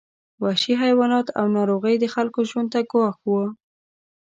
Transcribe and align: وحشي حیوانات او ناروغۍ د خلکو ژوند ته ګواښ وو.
وحشي 0.43 0.73
حیوانات 0.83 1.27
او 1.39 1.45
ناروغۍ 1.57 1.95
د 1.99 2.05
خلکو 2.15 2.39
ژوند 2.49 2.67
ته 2.73 2.79
ګواښ 2.91 3.17
وو. 3.29 3.43